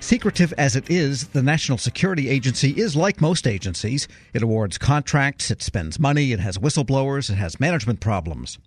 Secretive 0.00 0.54
as 0.56 0.76
it 0.76 0.88
is, 0.88 1.28
the 1.28 1.42
National 1.42 1.76
Security 1.76 2.28
Agency 2.28 2.70
is 2.70 2.94
like 2.94 3.20
most 3.20 3.46
agencies. 3.46 4.06
It 4.32 4.42
awards 4.42 4.78
contracts, 4.78 5.50
it 5.50 5.60
spends 5.60 5.98
money, 5.98 6.32
it 6.32 6.38
has 6.38 6.56
whistleblowers, 6.56 7.28
it 7.30 7.34
has 7.34 7.58
management 7.58 7.98
problems. 7.98 8.58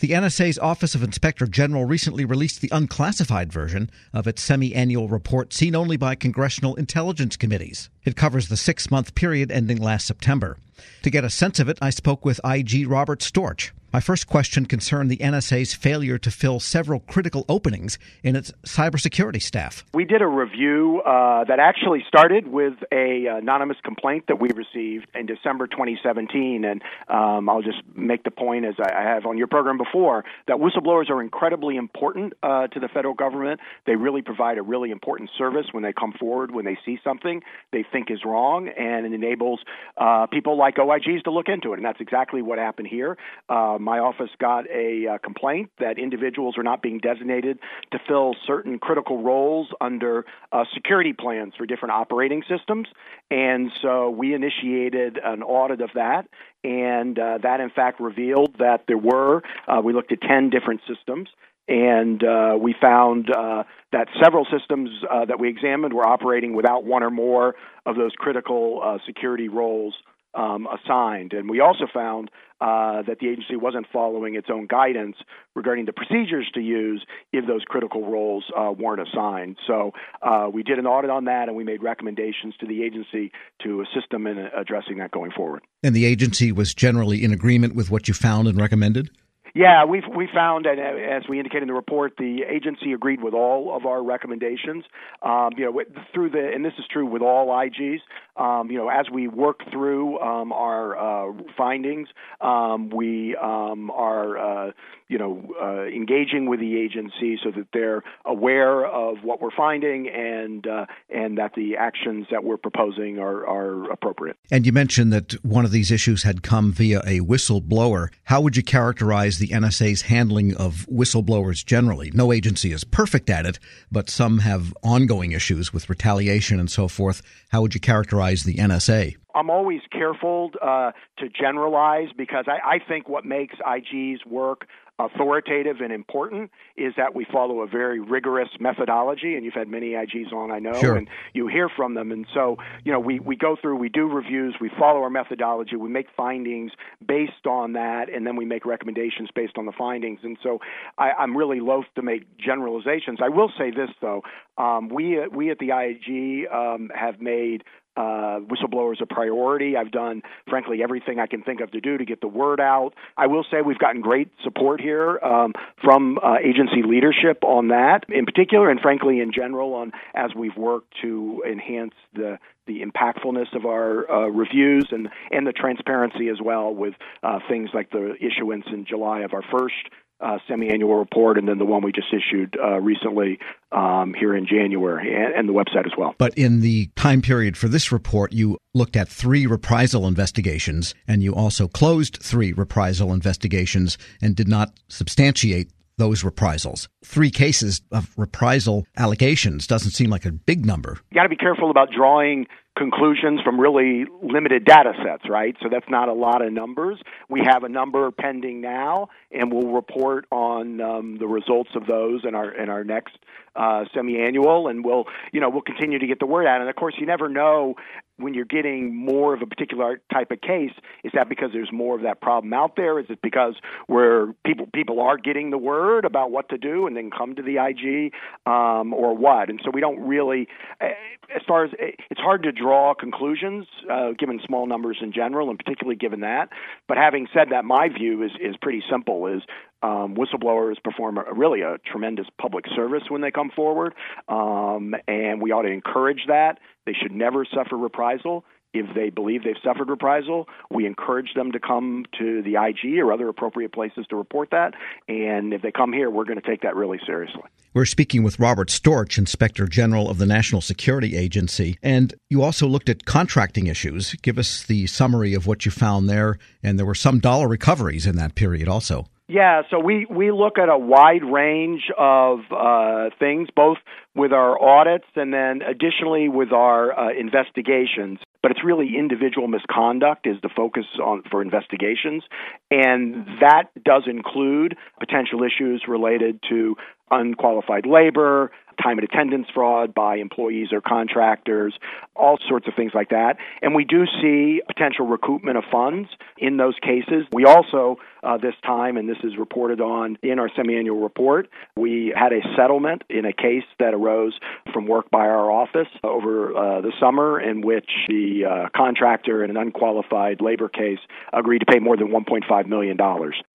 The 0.00 0.10
NSA's 0.10 0.58
Office 0.58 0.96
of 0.96 1.02
Inspector 1.04 1.46
General 1.46 1.84
recently 1.84 2.24
released 2.24 2.60
the 2.60 2.70
unclassified 2.72 3.52
version 3.52 3.88
of 4.12 4.26
its 4.26 4.42
semi 4.42 4.74
annual 4.74 5.08
report 5.08 5.52
seen 5.52 5.76
only 5.76 5.96
by 5.96 6.16
congressional 6.16 6.74
intelligence 6.74 7.36
committees. 7.36 7.88
It 8.04 8.16
covers 8.16 8.48
the 8.48 8.56
six 8.56 8.90
month 8.90 9.14
period 9.14 9.52
ending 9.52 9.78
last 9.78 10.06
September. 10.06 10.58
To 11.02 11.10
get 11.10 11.24
a 11.24 11.30
sense 11.30 11.60
of 11.60 11.68
it, 11.68 11.78
I 11.80 11.90
spoke 11.90 12.24
with 12.24 12.40
IG 12.44 12.88
Robert 12.88 13.20
Storch. 13.20 13.70
My 13.92 13.98
first 13.98 14.28
question 14.28 14.66
concerned 14.66 15.10
the 15.10 15.16
NSA's 15.16 15.74
failure 15.74 16.16
to 16.16 16.30
fill 16.30 16.60
several 16.60 17.00
critical 17.00 17.44
openings 17.48 17.98
in 18.22 18.36
its 18.36 18.52
cybersecurity 18.64 19.42
staff. 19.42 19.84
We 19.92 20.04
did 20.04 20.22
a 20.22 20.28
review 20.28 21.02
uh, 21.04 21.42
that 21.46 21.58
actually 21.58 22.04
started 22.06 22.46
with 22.46 22.74
a 22.92 23.26
anonymous 23.26 23.78
complaint 23.82 24.26
that 24.28 24.38
we 24.38 24.50
received 24.54 25.08
in 25.12 25.26
December 25.26 25.66
2017, 25.66 26.64
and 26.64 26.82
um, 27.08 27.48
I'll 27.48 27.62
just 27.62 27.82
make 27.96 28.22
the 28.22 28.30
point, 28.30 28.64
as 28.64 28.76
I 28.78 29.02
have 29.02 29.26
on 29.26 29.36
your 29.36 29.48
program 29.48 29.76
before, 29.76 30.24
that 30.46 30.58
whistleblowers 30.58 31.10
are 31.10 31.20
incredibly 31.20 31.74
important 31.74 32.34
uh, 32.44 32.68
to 32.68 32.78
the 32.78 32.86
federal 32.86 33.14
government. 33.14 33.58
They 33.86 33.96
really 33.96 34.22
provide 34.22 34.58
a 34.58 34.62
really 34.62 34.92
important 34.92 35.30
service 35.36 35.66
when 35.72 35.82
they 35.82 35.92
come 35.92 36.12
forward 36.12 36.52
when 36.52 36.64
they 36.64 36.78
see 36.86 37.00
something 37.02 37.42
they 37.72 37.84
think 37.90 38.08
is 38.12 38.20
wrong, 38.24 38.68
and 38.68 39.04
it 39.04 39.12
enables 39.12 39.58
uh, 39.96 40.28
people 40.28 40.56
like 40.56 40.76
OIGs 40.76 41.24
to 41.24 41.32
look 41.32 41.48
into 41.48 41.72
it, 41.72 41.78
and 41.78 41.84
that's 41.84 42.00
exactly 42.00 42.40
what 42.40 42.60
happened 42.60 42.86
here. 42.86 43.18
Uh, 43.48 43.78
my 43.82 43.98
office 43.98 44.30
got 44.38 44.68
a 44.70 45.06
uh, 45.06 45.18
complaint 45.18 45.70
that 45.78 45.98
individuals 45.98 46.56
are 46.58 46.62
not 46.62 46.82
being 46.82 46.98
designated 46.98 47.58
to 47.92 47.98
fill 48.06 48.34
certain 48.46 48.78
critical 48.78 49.22
roles 49.22 49.68
under 49.80 50.24
uh, 50.52 50.64
security 50.74 51.12
plans 51.12 51.54
for 51.56 51.66
different 51.66 51.92
operating 51.92 52.42
systems. 52.48 52.88
And 53.30 53.70
so 53.82 54.10
we 54.10 54.34
initiated 54.34 55.18
an 55.22 55.42
audit 55.42 55.80
of 55.80 55.90
that. 55.94 56.28
And 56.62 57.18
uh, 57.18 57.38
that, 57.42 57.60
in 57.60 57.70
fact, 57.70 58.00
revealed 58.00 58.56
that 58.58 58.84
there 58.86 58.98
were, 58.98 59.42
uh, 59.66 59.80
we 59.82 59.92
looked 59.92 60.12
at 60.12 60.20
10 60.20 60.50
different 60.50 60.80
systems 60.86 61.28
and 61.70 62.24
uh, 62.24 62.58
we 62.60 62.74
found 62.80 63.30
uh, 63.30 63.62
that 63.92 64.08
several 64.22 64.44
systems 64.50 64.90
uh, 65.08 65.24
that 65.26 65.38
we 65.38 65.48
examined 65.48 65.94
were 65.94 66.06
operating 66.06 66.54
without 66.54 66.84
one 66.84 67.04
or 67.04 67.10
more 67.10 67.54
of 67.86 67.94
those 67.94 68.10
critical 68.18 68.80
uh, 68.84 68.98
security 69.06 69.48
roles 69.48 69.94
um, 70.34 70.66
assigned. 70.66 71.32
And 71.32 71.48
we 71.48 71.60
also 71.60 71.86
found 71.92 72.30
uh, 72.60 73.02
that 73.02 73.18
the 73.20 73.28
agency 73.28 73.56
wasn't 73.56 73.86
following 73.92 74.34
its 74.34 74.48
own 74.52 74.66
guidance 74.66 75.16
regarding 75.54 75.86
the 75.86 75.92
procedures 75.92 76.48
to 76.54 76.60
use 76.60 77.04
if 77.32 77.46
those 77.46 77.62
critical 77.66 78.10
roles 78.10 78.44
uh, 78.56 78.70
weren't 78.70 79.00
assigned. 79.00 79.56
So 79.66 79.92
uh, 80.22 80.48
we 80.52 80.62
did 80.62 80.78
an 80.78 80.86
audit 80.86 81.10
on 81.10 81.24
that 81.24 81.48
and 81.48 81.56
we 81.56 81.64
made 81.64 81.82
recommendations 81.82 82.54
to 82.60 82.66
the 82.66 82.82
agency 82.82 83.32
to 83.62 83.80
assist 83.80 84.10
them 84.10 84.26
in 84.26 84.38
addressing 84.38 84.98
that 84.98 85.10
going 85.10 85.30
forward. 85.30 85.62
And 85.82 85.96
the 85.96 86.04
agency 86.04 86.52
was 86.52 86.74
generally 86.74 87.24
in 87.24 87.32
agreement 87.32 87.74
with 87.74 87.90
what 87.90 88.08
you 88.08 88.14
found 88.14 88.46
and 88.46 88.60
recommended? 88.60 89.10
Yeah, 89.54 89.84
we've 89.84 90.04
we 90.14 90.28
found, 90.32 90.66
and 90.66 90.78
as 90.80 91.28
we 91.28 91.38
indicated 91.38 91.62
in 91.62 91.68
the 91.68 91.74
report, 91.74 92.14
the 92.16 92.42
agency 92.48 92.92
agreed 92.92 93.22
with 93.22 93.34
all 93.34 93.74
of 93.76 93.84
our 93.84 94.02
recommendations. 94.02 94.84
Um, 95.22 95.50
you 95.56 95.64
know, 95.64 95.82
through 96.14 96.30
the, 96.30 96.50
and 96.54 96.64
this 96.64 96.74
is 96.78 96.84
true 96.90 97.06
with 97.06 97.22
all 97.22 97.48
IGs. 97.48 98.00
Um, 98.36 98.70
you 98.70 98.78
know, 98.78 98.88
as 98.88 99.06
we 99.12 99.28
work 99.28 99.60
through 99.70 100.18
um, 100.20 100.52
our 100.52 100.96
uh, 100.96 101.32
findings, 101.56 102.08
um, 102.40 102.90
we 102.90 103.36
um, 103.36 103.90
are, 103.90 104.68
uh, 104.68 104.72
you 105.08 105.18
know, 105.18 105.42
uh, 105.60 105.82
engaging 105.84 106.48
with 106.48 106.60
the 106.60 106.78
agency 106.78 107.38
so 107.42 107.50
that 107.50 107.66
they're 107.72 108.02
aware 108.24 108.86
of 108.86 109.18
what 109.24 109.42
we're 109.42 109.50
finding 109.50 110.08
and 110.08 110.66
uh, 110.66 110.86
and 111.10 111.38
that 111.38 111.54
the 111.54 111.76
actions 111.76 112.26
that 112.30 112.44
we're 112.44 112.56
proposing 112.56 113.18
are 113.18 113.46
are 113.46 113.90
appropriate. 113.90 114.36
And 114.50 114.64
you 114.64 114.72
mentioned 114.72 115.12
that 115.12 115.32
one 115.44 115.64
of 115.64 115.72
these 115.72 115.90
issues 115.90 116.22
had 116.22 116.42
come 116.42 116.72
via 116.72 117.00
a 117.00 117.20
whistleblower. 117.20 118.08
How 118.24 118.40
would 118.40 118.56
you 118.56 118.62
characterize 118.62 119.39
the 119.40 119.48
NSA's 119.48 120.02
handling 120.02 120.56
of 120.56 120.86
whistleblowers 120.88 121.64
generally. 121.64 122.12
No 122.14 122.32
agency 122.32 122.70
is 122.70 122.84
perfect 122.84 123.28
at 123.28 123.44
it, 123.44 123.58
but 123.90 124.08
some 124.08 124.38
have 124.38 124.72
ongoing 124.84 125.32
issues 125.32 125.72
with 125.72 125.90
retaliation 125.90 126.60
and 126.60 126.70
so 126.70 126.86
forth. 126.86 127.22
How 127.48 127.62
would 127.62 127.74
you 127.74 127.80
characterize 127.80 128.44
the 128.44 128.54
NSA? 128.54 129.16
I'm 129.34 129.50
always 129.50 129.80
careful 129.92 130.50
uh, 130.62 130.92
to 131.18 131.28
generalize 131.28 132.08
because 132.16 132.46
I, 132.46 132.76
I 132.76 132.78
think 132.78 133.08
what 133.08 133.24
makes 133.24 133.56
IG's 133.66 134.24
work 134.26 134.66
authoritative 135.06 135.80
and 135.80 135.92
important 135.92 136.50
is 136.76 136.94
that 136.96 137.14
we 137.14 137.24
follow 137.24 137.60
a 137.60 137.66
very 137.66 138.00
rigorous 138.00 138.48
methodology 138.58 139.34
and 139.34 139.44
you've 139.44 139.54
had 139.54 139.68
many 139.68 139.90
IGs 139.90 140.32
on 140.32 140.50
I 140.50 140.58
know 140.58 140.78
sure. 140.80 140.96
and 140.96 141.08
you 141.32 141.46
hear 141.46 141.68
from 141.68 141.94
them. 141.94 142.12
And 142.12 142.26
so 142.34 142.58
you 142.84 142.92
know 142.92 143.00
we 143.00 143.18
we 143.20 143.36
go 143.36 143.56
through 143.60 143.76
we 143.76 143.88
do 143.88 144.08
reviews 144.08 144.56
we 144.60 144.70
follow 144.78 145.02
our 145.02 145.10
methodology 145.10 145.76
we 145.76 145.88
make 145.88 146.06
findings 146.16 146.72
based 147.06 147.46
on 147.46 147.74
that 147.74 148.12
and 148.12 148.26
then 148.26 148.36
we 148.36 148.44
make 148.44 148.66
recommendations 148.66 149.28
based 149.34 149.56
on 149.56 149.66
the 149.66 149.72
findings. 149.72 150.20
And 150.22 150.36
so 150.42 150.58
I, 150.98 151.12
I'm 151.12 151.36
really 151.36 151.60
loath 151.60 151.86
to 151.96 152.02
make 152.02 152.36
generalizations. 152.38 153.18
I 153.22 153.28
will 153.28 153.52
say 153.58 153.70
this 153.70 153.90
though. 154.00 154.22
Um, 154.58 154.88
we 154.88 155.26
we 155.28 155.50
at 155.50 155.58
the 155.58 155.70
IG 155.70 156.46
um, 156.52 156.90
have 156.94 157.20
made 157.20 157.64
uh, 157.96 158.40
whistleblowers 158.40 159.00
a 159.00 159.06
priority. 159.06 159.76
I've 159.76 159.90
done, 159.90 160.22
frankly, 160.48 160.82
everything 160.82 161.18
I 161.18 161.26
can 161.26 161.42
think 161.42 161.60
of 161.60 161.70
to 161.72 161.80
do 161.80 161.98
to 161.98 162.04
get 162.04 162.20
the 162.20 162.28
word 162.28 162.60
out. 162.60 162.92
I 163.16 163.26
will 163.26 163.44
say 163.50 163.62
we've 163.62 163.78
gotten 163.78 164.00
great 164.00 164.30
support 164.44 164.80
here 164.80 165.18
um, 165.22 165.52
from 165.82 166.18
uh, 166.18 166.36
agency 166.38 166.82
leadership 166.86 167.44
on 167.44 167.68
that, 167.68 168.04
in 168.08 168.26
particular, 168.26 168.70
and 168.70 168.80
frankly, 168.80 169.20
in 169.20 169.32
general, 169.32 169.74
on 169.74 169.92
as 170.14 170.30
we've 170.34 170.56
worked 170.56 170.94
to 171.02 171.42
enhance 171.48 171.94
the 172.14 172.38
the 172.66 172.82
impactfulness 172.82 173.56
of 173.56 173.64
our 173.66 174.08
uh, 174.08 174.28
reviews 174.28 174.86
and 174.92 175.08
and 175.30 175.46
the 175.46 175.52
transparency 175.52 176.28
as 176.28 176.40
well 176.42 176.72
with 176.72 176.94
uh, 177.22 177.40
things 177.48 177.70
like 177.74 177.90
the 177.90 178.14
issuance 178.20 178.64
in 178.72 178.84
July 178.86 179.20
of 179.20 179.32
our 179.32 179.42
first 179.42 179.74
uh, 180.20 180.38
semi-annual 180.48 180.96
report, 180.96 181.38
and 181.38 181.48
then 181.48 181.58
the 181.58 181.64
one 181.64 181.82
we 181.82 181.92
just 181.92 182.08
issued 182.12 182.56
uh, 182.62 182.78
recently 182.80 183.38
um, 183.72 184.14
here 184.18 184.34
in 184.36 184.46
January, 184.46 185.14
and, 185.14 185.34
and, 185.34 185.48
the 185.48 185.52
website 185.52 185.86
as 185.86 185.92
well. 185.96 186.14
But 186.18 186.34
in 186.34 186.60
the 186.60 186.90
time 186.96 187.22
period 187.22 187.56
for 187.56 187.68
this 187.68 187.90
report, 187.90 188.32
you 188.32 188.58
looked 188.74 188.96
at 188.96 189.08
three 189.08 189.46
reprisal 189.46 190.06
investigations, 190.06 190.94
and 191.08 191.22
you 191.22 191.34
also 191.34 191.68
closed 191.68 192.18
three 192.22 192.52
reprisal 192.52 193.12
investigations 193.12 193.96
and 194.20 194.36
did 194.36 194.48
not 194.48 194.78
substantiate 194.88 195.70
those 195.96 196.24
reprisals. 196.24 196.88
Three 197.04 197.30
cases 197.30 197.82
of 197.92 198.12
reprisal 198.16 198.86
allegations 198.96 199.66
doesn't 199.66 199.92
seem 199.92 200.10
like 200.10 200.24
a 200.24 200.32
big 200.32 200.64
number. 200.64 200.98
You 201.10 201.14
got 201.14 201.24
to 201.24 201.28
be 201.28 201.36
careful 201.36 201.70
about 201.70 201.90
drawing 201.94 202.46
conclusions 202.80 203.42
from 203.44 203.60
really 203.60 204.06
limited 204.22 204.64
data 204.64 204.94
sets, 205.04 205.28
right? 205.28 205.54
So 205.62 205.68
that's 205.70 205.88
not 205.90 206.08
a 206.08 206.14
lot 206.14 206.40
of 206.40 206.50
numbers. 206.50 206.98
We 207.28 207.42
have 207.44 207.62
a 207.62 207.68
number 207.68 208.10
pending 208.10 208.62
now, 208.62 209.10
and 209.30 209.52
we'll 209.52 209.74
report 209.74 210.24
on 210.30 210.80
um, 210.80 211.18
the 211.18 211.26
results 211.26 211.68
of 211.74 211.86
those 211.86 212.22
in 212.24 212.34
our 212.34 212.50
in 212.50 212.70
our 212.70 212.82
next 212.82 213.18
uh, 213.54 213.84
semi-annual, 213.94 214.68
and 214.68 214.82
we'll 214.82 215.04
you 215.30 215.40
know 215.40 215.50
we'll 215.50 215.60
continue 215.60 215.98
to 215.98 216.06
get 216.06 216.20
the 216.20 216.26
word 216.26 216.46
out. 216.46 216.62
And 216.62 216.70
of 216.70 216.76
course, 216.76 216.94
you 216.98 217.04
never 217.04 217.28
know 217.28 217.74
when 218.22 218.34
you're 218.34 218.44
getting 218.44 218.94
more 218.94 219.34
of 219.34 219.42
a 219.42 219.46
particular 219.46 220.00
type 220.12 220.30
of 220.30 220.40
case, 220.40 220.72
is 221.04 221.12
that 221.14 221.28
because 221.28 221.50
there's 221.52 221.72
more 221.72 221.96
of 221.96 222.02
that 222.02 222.20
problem 222.20 222.52
out 222.52 222.76
there? 222.76 222.98
Is 222.98 223.06
it 223.08 223.20
because 223.22 223.54
where 223.86 224.32
people 224.44 224.66
people 224.72 225.00
are 225.00 225.16
getting 225.16 225.50
the 225.50 225.58
word 225.58 226.04
about 226.04 226.30
what 226.30 226.48
to 226.50 226.58
do 226.58 226.86
and 226.86 226.96
then 226.96 227.10
come 227.10 227.34
to 227.34 227.42
the 227.42 227.56
IG, 227.56 228.12
um, 228.46 228.92
or 228.92 229.16
what? 229.16 229.50
And 229.50 229.60
so 229.64 229.70
we 229.72 229.80
don't 229.80 230.00
really, 230.00 230.48
eh, 230.80 230.92
as 231.34 231.42
far 231.46 231.64
as 231.64 231.70
eh, 231.78 231.92
it's 232.10 232.20
hard 232.20 232.42
to 232.44 232.52
draw 232.52 232.94
conclusions 232.94 233.66
uh, 233.90 234.10
given 234.18 234.40
small 234.46 234.66
numbers 234.66 234.98
in 235.00 235.12
general, 235.12 235.50
and 235.50 235.58
particularly 235.58 235.96
given 235.96 236.20
that. 236.20 236.50
But 236.88 236.96
having 236.96 237.28
said 237.34 237.48
that, 237.50 237.64
my 237.64 237.88
view 237.88 238.22
is 238.22 238.32
is 238.40 238.56
pretty 238.60 238.82
simple: 238.90 239.26
is 239.26 239.42
um, 239.82 240.14
whistleblowers 240.14 240.82
perform 240.82 241.18
a, 241.18 241.32
really 241.34 241.62
a 241.62 241.78
tremendous 241.90 242.26
public 242.40 242.64
service 242.74 243.04
when 243.08 243.20
they 243.20 243.30
come 243.30 243.50
forward, 243.54 243.94
um, 244.28 244.94
and 245.08 245.40
we 245.40 245.52
ought 245.52 245.62
to 245.62 245.72
encourage 245.72 246.26
that. 246.28 246.58
They 246.86 246.92
should 246.92 247.12
never 247.12 247.44
suffer 247.44 247.76
reprisal. 247.76 248.44
If 248.72 248.86
they 248.94 249.10
believe 249.10 249.42
they've 249.42 249.56
suffered 249.64 249.88
reprisal, 249.88 250.46
we 250.70 250.86
encourage 250.86 251.34
them 251.34 251.50
to 251.52 251.58
come 251.58 252.04
to 252.18 252.40
the 252.42 252.54
IG 252.54 253.00
or 253.00 253.12
other 253.12 253.28
appropriate 253.28 253.72
places 253.72 254.06
to 254.10 254.16
report 254.16 254.50
that. 254.52 254.74
And 255.08 255.52
if 255.52 255.60
they 255.60 255.72
come 255.72 255.92
here, 255.92 256.08
we're 256.08 256.24
going 256.24 256.40
to 256.40 256.46
take 256.46 256.62
that 256.62 256.76
really 256.76 257.00
seriously. 257.04 257.42
We're 257.74 257.84
speaking 257.84 258.22
with 258.22 258.38
Robert 258.38 258.68
Storch, 258.68 259.18
Inspector 259.18 259.66
General 259.66 260.08
of 260.08 260.18
the 260.18 260.26
National 260.26 260.60
Security 260.60 261.16
Agency. 261.16 261.78
And 261.82 262.14
you 262.28 262.42
also 262.42 262.68
looked 262.68 262.88
at 262.88 263.06
contracting 263.06 263.66
issues. 263.66 264.14
Give 264.22 264.38
us 264.38 264.62
the 264.62 264.86
summary 264.86 265.34
of 265.34 265.48
what 265.48 265.64
you 265.64 265.72
found 265.72 266.08
there. 266.08 266.38
And 266.62 266.78
there 266.78 266.86
were 266.86 266.94
some 266.94 267.18
dollar 267.18 267.48
recoveries 267.48 268.06
in 268.06 268.14
that 268.16 268.36
period 268.36 268.68
also. 268.68 269.06
Yeah, 269.30 269.62
so 269.70 269.78
we, 269.78 270.08
we 270.10 270.32
look 270.32 270.58
at 270.58 270.68
a 270.68 270.76
wide 270.76 271.22
range 271.22 271.82
of 271.96 272.40
uh, 272.50 273.10
things, 273.20 273.46
both 273.54 273.78
with 274.12 274.32
our 274.32 274.60
audits 274.60 275.04
and 275.14 275.32
then 275.32 275.60
additionally 275.62 276.28
with 276.28 276.50
our 276.50 276.98
uh, 276.98 277.12
investigations. 277.12 278.18
But 278.42 278.50
it's 278.50 278.64
really 278.64 278.96
individual 278.98 279.46
misconduct 279.46 280.26
is 280.26 280.38
the 280.42 280.48
focus 280.48 280.84
on 281.00 281.22
for 281.30 281.42
investigations, 281.42 282.24
and 282.72 283.24
that 283.40 283.66
does 283.84 284.02
include 284.08 284.76
potential 284.98 285.44
issues 285.44 285.84
related 285.86 286.40
to 286.48 286.74
unqualified 287.12 287.86
labor, 287.86 288.50
time 288.82 288.98
and 288.98 289.04
attendance 289.04 289.46
fraud 289.52 289.94
by 289.94 290.16
employees 290.16 290.68
or 290.72 290.80
contractors, 290.80 291.74
all 292.14 292.38
sorts 292.48 292.68
of 292.68 292.74
things 292.74 292.92
like 292.94 293.10
that. 293.10 293.36
And 293.62 293.74
we 293.74 293.84
do 293.84 294.04
see 294.20 294.62
potential 294.66 295.06
recoupment 295.06 295.56
of 295.56 295.64
funds 295.70 296.08
in 296.38 296.56
those 296.56 296.74
cases. 296.82 297.26
We 297.32 297.44
also, 297.44 297.96
uh, 298.22 298.36
this 298.36 298.54
time, 298.64 298.96
and 298.96 299.08
this 299.08 299.18
is 299.24 299.36
reported 299.38 299.80
on 299.80 300.18
in 300.22 300.38
our 300.38 300.50
semi-annual 300.54 301.00
report, 301.00 301.48
we 301.76 302.12
had 302.14 302.32
a 302.32 302.40
settlement 302.56 303.02
in 303.08 303.24
a 303.24 303.32
case 303.32 303.64
that 303.78 303.94
arose 303.94 304.38
from 304.72 304.86
work 304.86 305.10
by 305.10 305.26
our 305.26 305.50
office 305.50 305.88
over 306.04 306.56
uh, 306.56 306.80
the 306.80 306.92
summer 307.00 307.40
in 307.40 307.62
which 307.62 307.88
the 308.08 308.44
uh, 308.44 308.68
contractor 308.76 309.42
in 309.42 309.50
an 309.50 309.56
unqualified 309.56 310.40
labor 310.40 310.68
case 310.68 310.98
agreed 311.32 311.60
to 311.60 311.66
pay 311.66 311.78
more 311.78 311.96
than 311.96 312.08
$1.5 312.08 312.66
million. 312.66 312.98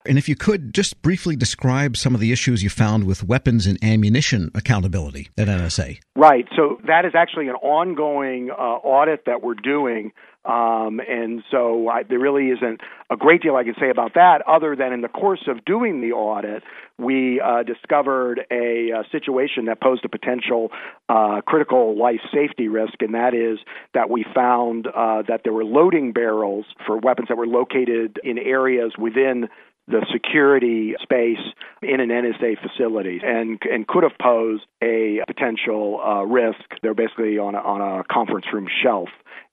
And 0.05 0.17
if 0.17 0.27
you 0.27 0.35
could 0.35 0.73
just 0.73 1.01
briefly 1.01 1.35
describe 1.35 1.97
some 1.97 2.13
of 2.15 2.21
the 2.21 2.31
issues 2.31 2.63
you 2.63 2.69
found 2.69 3.05
with 3.05 3.23
weapons 3.23 3.67
and 3.67 3.81
ammunition 3.83 4.51
accountability 4.55 5.04
at 5.37 5.47
NSA. 5.47 5.99
Right. 6.15 6.47
So 6.55 6.79
that 6.87 7.05
is 7.05 7.13
actually 7.15 7.47
an 7.47 7.55
ongoing 7.55 8.49
uh, 8.51 8.53
audit 8.53 9.25
that 9.25 9.41
we're 9.41 9.55
doing. 9.55 10.11
Um, 10.45 11.01
and 11.07 11.43
so 11.49 11.89
I, 11.89 12.03
there 12.03 12.19
really 12.19 12.49
isn't 12.49 12.81
a 13.09 13.17
great 13.17 13.41
deal 13.41 13.55
I 13.55 13.63
can 13.63 13.73
say 13.79 13.89
about 13.89 14.13
that, 14.13 14.43
other 14.47 14.75
than 14.75 14.93
in 14.93 15.01
the 15.01 15.07
course 15.07 15.47
of 15.47 15.65
doing 15.65 16.01
the 16.01 16.11
audit, 16.11 16.61
we 16.99 17.41
uh, 17.41 17.63
discovered 17.63 18.45
a, 18.51 18.91
a, 18.91 19.03
situation 19.11 19.65
that 19.65 19.81
posed 19.81 20.05
a 20.05 20.09
potential 20.09 20.71
uh, 21.09 21.41
critical 21.45 21.97
life 21.97 22.21
safety 22.31 22.67
risk, 22.67 23.01
and 23.01 23.15
that 23.15 23.33
is 23.33 23.59
that 23.93 24.09
we 24.09 24.23
found 24.35 24.87
uh, 24.87 25.23
that 25.27 25.41
there 25.43 25.53
were 25.53 25.65
loading 25.65 26.13
barrels 26.13 26.65
for 26.85 26.97
weapons 26.97 27.27
that 27.29 27.37
were 27.37 27.47
located 27.47 28.19
in 28.23 28.37
areas 28.37 28.93
within 28.97 29.49
the 29.87 30.05
security 30.11 30.95
space 31.01 31.39
in 31.81 31.99
an 31.99 32.09
NSA 32.09 32.57
facility 32.61 33.21
and 33.23 33.59
and 33.69 33.87
could 33.87 34.03
have 34.03 34.17
posed 34.19 34.63
a 34.81 35.19
potential 35.27 36.01
uh, 36.03 36.23
risk. 36.23 36.59
They're 36.81 36.95
basically 36.95 37.37
on 37.37 37.55
a, 37.55 37.59
on 37.59 37.99
a 37.99 38.03
conference 38.11 38.45
room 38.51 38.67
shelf. 38.83 39.09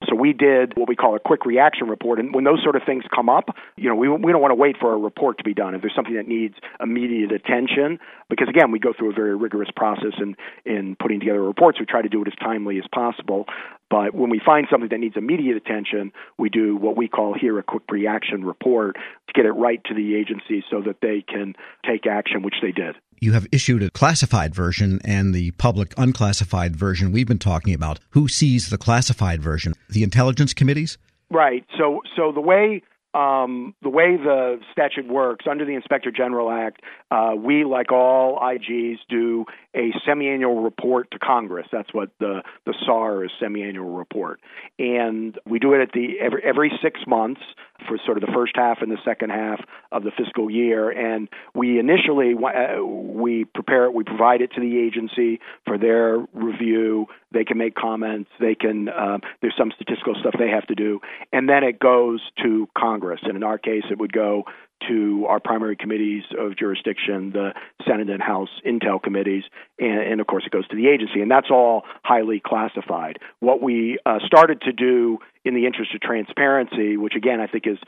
So 0.08 0.16
we 0.16 0.32
did 0.32 0.76
what 0.76 0.88
we 0.88 0.96
call 0.96 1.14
a 1.14 1.20
quick 1.20 1.44
reaction 1.44 1.88
report, 1.88 2.18
and 2.18 2.34
when 2.34 2.44
those 2.44 2.62
sort 2.62 2.76
of 2.76 2.82
things 2.84 3.04
come 3.14 3.28
up, 3.28 3.54
you 3.76 3.88
know, 3.88 3.94
we 3.94 4.08
we 4.08 4.32
don't 4.32 4.40
want 4.40 4.50
to 4.50 4.56
wait 4.56 4.76
for 4.80 4.92
a 4.92 4.96
report 4.96 5.38
to 5.38 5.44
be 5.44 5.54
done. 5.54 5.74
If 5.74 5.82
there's 5.82 5.94
something 5.94 6.14
that 6.14 6.26
needs 6.26 6.54
immediate 6.80 7.30
attention, 7.30 7.98
because 8.28 8.48
again, 8.48 8.72
we 8.72 8.78
go 8.78 8.92
through 8.96 9.10
a 9.10 9.14
very 9.14 9.36
rigorous 9.36 9.70
process 9.74 10.14
in 10.18 10.34
in 10.64 10.96
putting 10.96 11.20
together 11.20 11.42
reports. 11.42 11.78
We 11.78 11.86
try 11.86 12.02
to 12.02 12.08
do 12.08 12.22
it 12.22 12.28
as 12.28 12.34
timely 12.40 12.78
as 12.78 12.84
possible. 12.92 13.46
But 13.92 14.14
when 14.14 14.30
we 14.30 14.40
find 14.42 14.66
something 14.70 14.88
that 14.88 15.00
needs 15.00 15.18
immediate 15.18 15.54
attention, 15.54 16.12
we 16.38 16.48
do 16.48 16.74
what 16.76 16.96
we 16.96 17.08
call 17.08 17.34
here 17.38 17.58
a 17.58 17.62
quick 17.62 17.82
reaction 17.90 18.42
report 18.42 18.96
to 18.96 19.32
get 19.34 19.44
it 19.44 19.52
right 19.52 19.84
to 19.84 19.94
the 19.94 20.16
agency 20.16 20.64
so 20.70 20.80
that 20.80 21.02
they 21.02 21.20
can 21.20 21.54
take 21.84 22.06
action, 22.06 22.42
which 22.42 22.54
they 22.62 22.72
did. 22.72 22.96
You 23.20 23.32
have 23.34 23.46
issued 23.52 23.82
a 23.82 23.90
classified 23.90 24.54
version 24.54 24.98
and 25.04 25.34
the 25.34 25.50
public 25.52 25.92
unclassified 25.98 26.74
version 26.74 27.12
we've 27.12 27.28
been 27.28 27.38
talking 27.38 27.74
about. 27.74 28.00
Who 28.10 28.28
sees 28.28 28.70
the 28.70 28.78
classified 28.78 29.42
version? 29.42 29.74
The 29.90 30.02
intelligence 30.02 30.54
committees? 30.54 30.96
Right. 31.30 31.66
So 31.76 32.00
so 32.16 32.32
the 32.32 32.40
way 32.40 32.82
um, 33.14 33.74
the 33.82 33.90
way 33.90 34.16
the 34.16 34.60
statute 34.72 35.06
works 35.06 35.44
under 35.48 35.64
the 35.64 35.74
Inspector 35.74 36.10
General 36.12 36.50
Act, 36.50 36.80
uh, 37.10 37.32
we, 37.36 37.64
like 37.64 37.92
all 37.92 38.38
IGs, 38.40 38.98
do 39.08 39.44
a 39.74 39.92
semi-annual 40.06 40.62
report 40.62 41.10
to 41.10 41.18
Congress. 41.18 41.66
That's 41.70 41.92
what 41.92 42.10
the 42.18 42.42
the 42.64 42.74
SAR 42.86 43.24
is, 43.24 43.30
semi-annual 43.38 43.90
report, 43.90 44.40
and 44.78 45.38
we 45.46 45.58
do 45.58 45.74
it 45.74 45.82
at 45.82 45.92
the 45.92 46.20
every 46.20 46.42
every 46.42 46.72
six 46.82 47.00
months 47.06 47.42
for 47.86 47.98
sort 48.04 48.16
of 48.18 48.26
the 48.26 48.32
first 48.32 48.52
half 48.56 48.78
and 48.82 48.90
the 48.90 48.98
second 49.04 49.30
half 49.30 49.60
of 49.90 50.04
the 50.04 50.10
fiscal 50.16 50.50
year. 50.50 50.90
And 50.90 51.28
we 51.54 51.78
initially 51.78 52.34
uh, 52.34 52.82
we 52.82 53.44
prepare 53.44 53.86
it, 53.86 53.94
we 53.94 54.04
provide 54.04 54.40
it 54.40 54.52
to 54.52 54.60
the 54.60 54.78
agency 54.78 55.40
for 55.66 55.78
their 55.78 56.18
review. 56.32 57.06
They 57.32 57.44
can 57.44 57.58
make 57.58 57.74
comments. 57.74 58.30
They 58.40 58.54
can 58.54 58.88
uh, 58.88 59.18
there's 59.40 59.54
some 59.56 59.72
statistical 59.74 60.14
stuff 60.20 60.34
they 60.38 60.50
have 60.50 60.66
to 60.66 60.74
do, 60.74 61.00
and 61.32 61.48
then 61.48 61.64
it 61.64 61.78
goes 61.78 62.20
to 62.42 62.68
Congress. 62.76 63.20
And 63.22 63.36
in 63.36 63.42
our 63.42 63.58
case, 63.58 63.84
it 63.90 63.98
would 63.98 64.12
go 64.12 64.44
to 64.88 65.26
our 65.28 65.40
primary 65.40 65.76
committees 65.76 66.24
of 66.38 66.56
jurisdiction, 66.56 67.32
the 67.32 67.52
Senate 67.86 68.10
and 68.10 68.22
House 68.22 68.48
Intel 68.66 69.02
committees, 69.02 69.44
and, 69.78 70.00
and, 70.00 70.20
of 70.20 70.26
course 70.26 70.44
it 70.46 70.52
goes 70.52 70.66
to 70.68 70.76
the 70.76 70.88
agency, 70.88 71.20
and 71.20 71.30
that's 71.30 71.50
all 71.50 71.82
highly 72.04 72.40
classified. 72.44 73.18
What 73.40 73.62
we 73.62 73.98
uh, 74.06 74.18
started 74.26 74.60
to 74.62 74.72
do 74.72 75.18
in 75.44 75.54
the 75.54 75.66
interest 75.66 75.94
of 75.94 76.00
transparency, 76.00 76.96
which 76.96 77.14
again 77.16 77.40
I 77.40 77.46
think 77.46 77.66
is 77.66 77.78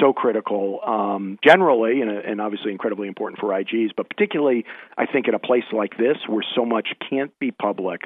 so 0.00 0.12
critical 0.12 0.80
um, 0.86 1.38
generally 1.44 2.00
and, 2.00 2.10
and, 2.10 2.40
obviously 2.40 2.72
incredibly 2.72 3.08
important 3.08 3.38
for 3.38 3.48
IGs, 3.48 3.90
but 3.96 4.08
particularly 4.08 4.64
I 4.96 5.06
think 5.06 5.28
in 5.28 5.34
a 5.34 5.38
place 5.38 5.64
like 5.72 5.98
this 5.98 6.16
where 6.26 6.44
so 6.54 6.64
much 6.64 6.88
can't 7.08 7.36
be 7.38 7.50
public 7.50 8.02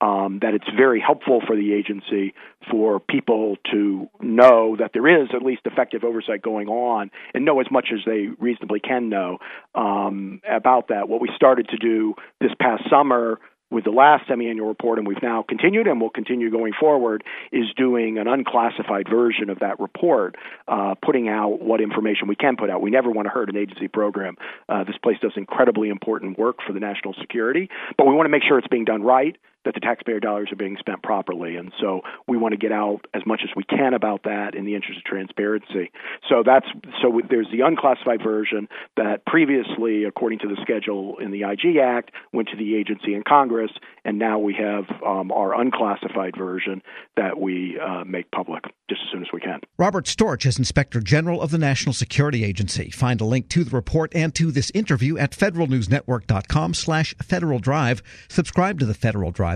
um, 0.00 0.40
that 0.42 0.54
it's 0.54 0.68
very 0.76 1.00
helpful 1.00 1.40
for 1.46 1.56
the 1.56 1.72
agency 1.72 2.34
for 2.70 3.00
people 3.00 3.56
to 3.72 4.08
know 4.20 4.76
that 4.76 4.90
there 4.92 5.22
is 5.22 5.28
at 5.34 5.42
least 5.42 5.62
effective 5.64 6.04
oversight 6.04 6.42
going 6.42 6.68
on 6.68 7.10
and 7.34 7.44
know 7.44 7.60
as 7.60 7.66
much 7.70 7.88
as 7.92 8.00
they 8.04 8.28
reasonably 8.38 8.80
can 8.80 9.08
know 9.08 9.38
um, 9.74 10.40
about 10.48 10.88
that. 10.88 11.08
What 11.08 11.20
we 11.20 11.30
started 11.34 11.68
to 11.70 11.76
do 11.76 12.14
this 12.40 12.52
past 12.60 12.84
summer 12.90 13.40
with 13.70 13.84
the 13.84 13.90
last 13.90 14.28
semi-annual 14.28 14.68
report, 14.68 14.98
and 14.98 15.08
we've 15.08 15.22
now 15.22 15.44
continued 15.46 15.88
and 15.88 16.00
will 16.00 16.10
continue 16.10 16.50
going 16.50 16.72
forward, 16.78 17.24
is 17.50 17.64
doing 17.76 18.16
an 18.18 18.28
unclassified 18.28 19.08
version 19.10 19.50
of 19.50 19.58
that 19.58 19.80
report, 19.80 20.36
uh, 20.68 20.94
putting 21.04 21.28
out 21.28 21.60
what 21.60 21.80
information 21.80 22.28
we 22.28 22.36
can 22.36 22.56
put 22.56 22.70
out. 22.70 22.80
We 22.80 22.90
never 22.90 23.10
want 23.10 23.26
to 23.26 23.30
hurt 23.30 23.48
an 23.48 23.56
agency 23.56 23.88
program. 23.88 24.36
Uh, 24.68 24.84
this 24.84 24.96
place 25.02 25.16
does 25.20 25.32
incredibly 25.36 25.88
important 25.88 26.38
work 26.38 26.58
for 26.64 26.72
the 26.72 26.80
national 26.80 27.14
security, 27.20 27.68
but 27.98 28.06
we 28.06 28.14
want 28.14 28.26
to 28.26 28.30
make 28.30 28.42
sure 28.46 28.58
it's 28.58 28.68
being 28.68 28.84
done 28.84 29.02
right 29.02 29.36
that 29.66 29.74
the 29.74 29.80
taxpayer 29.80 30.20
dollars 30.20 30.48
are 30.50 30.56
being 30.56 30.76
spent 30.78 31.02
properly. 31.02 31.56
And 31.56 31.72
so 31.80 32.00
we 32.26 32.36
want 32.36 32.52
to 32.52 32.56
get 32.56 32.72
out 32.72 33.00
as 33.12 33.22
much 33.26 33.42
as 33.42 33.50
we 33.54 33.64
can 33.64 33.92
about 33.92 34.22
that 34.22 34.54
in 34.54 34.64
the 34.64 34.74
interest 34.74 34.98
of 34.98 35.04
transparency. 35.04 35.90
So 36.28 36.42
that's 36.44 36.66
so 37.02 37.20
there's 37.28 37.48
the 37.52 37.60
unclassified 37.60 38.22
version 38.22 38.68
that 38.96 39.26
previously, 39.26 40.04
according 40.04 40.38
to 40.40 40.48
the 40.48 40.56
schedule 40.62 41.18
in 41.18 41.32
the 41.32 41.42
IG 41.42 41.76
Act, 41.76 42.12
went 42.32 42.48
to 42.48 42.56
the 42.56 42.76
agency 42.76 43.14
and 43.14 43.24
Congress, 43.24 43.72
and 44.04 44.18
now 44.18 44.38
we 44.38 44.54
have 44.54 44.84
um, 45.04 45.30
our 45.32 45.60
unclassified 45.60 46.34
version 46.38 46.80
that 47.16 47.38
we 47.38 47.78
uh, 47.78 48.04
make 48.04 48.30
public 48.30 48.64
just 48.88 49.02
as 49.04 49.12
soon 49.12 49.22
as 49.22 49.28
we 49.32 49.40
can. 49.40 49.60
Robert 49.78 50.04
Storch 50.04 50.46
is 50.46 50.58
Inspector 50.58 51.00
General 51.00 51.42
of 51.42 51.50
the 51.50 51.58
National 51.58 51.92
Security 51.92 52.44
Agency. 52.44 52.90
Find 52.90 53.20
a 53.20 53.24
link 53.24 53.48
to 53.50 53.64
the 53.64 53.74
report 53.74 54.12
and 54.14 54.34
to 54.36 54.52
this 54.52 54.70
interview 54.74 55.18
at 55.18 55.32
federalnewsnetwork.com 55.32 56.74
slash 56.74 57.14
Federal 57.20 57.58
Drive. 57.58 58.02
Subscribe 58.28 58.78
to 58.78 58.86
the 58.86 58.94
Federal 58.94 59.32
Drive 59.32 59.55